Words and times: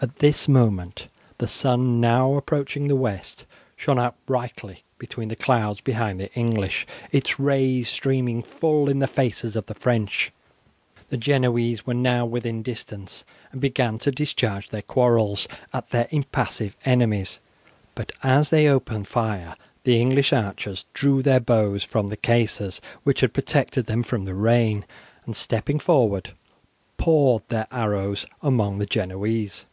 At 0.00 0.20
this 0.20 0.46
moment 0.46 1.08
the 1.38 1.48
sun, 1.48 2.00
now 2.00 2.34
approaching 2.34 2.86
the 2.86 2.94
west, 2.94 3.44
shone 3.74 3.98
out 3.98 4.14
brightly 4.26 4.84
between 4.96 5.26
the 5.26 5.34
clouds 5.34 5.80
behind 5.80 6.20
the 6.20 6.32
English, 6.34 6.86
its 7.10 7.40
rays 7.40 7.88
streaming 7.88 8.44
full 8.44 8.88
in 8.88 9.00
the 9.00 9.08
faces 9.08 9.56
of 9.56 9.66
the 9.66 9.74
French. 9.74 10.30
The 11.08 11.16
Genoese 11.16 11.84
were 11.84 11.94
now 11.94 12.24
within 12.24 12.62
distance, 12.62 13.24
and 13.50 13.60
began 13.60 13.98
to 13.98 14.12
discharge 14.12 14.68
their 14.68 14.82
quarrels 14.82 15.48
at 15.72 15.90
their 15.90 16.06
impassive 16.12 16.76
enemies, 16.84 17.40
but 17.96 18.12
as 18.22 18.50
they 18.50 18.68
opened 18.68 19.08
fire 19.08 19.56
the 19.82 20.00
English 20.00 20.32
archers 20.32 20.84
drew 20.94 21.22
their 21.22 21.40
bows 21.40 21.82
from 21.82 22.06
the 22.06 22.16
cases 22.16 22.80
which 23.02 23.20
had 23.20 23.34
protected 23.34 23.86
them 23.86 24.04
from 24.04 24.26
the 24.26 24.34
rain, 24.34 24.84
and 25.26 25.34
stepping 25.34 25.80
forward 25.80 26.30
poured 26.98 27.42
their 27.48 27.66
arrows 27.72 28.26
among 28.42 28.78
the 28.78 28.86
Genoese. 28.86 29.64